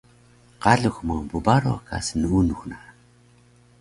[0.63, 2.77] Qalux ma bbaro ka snuunux na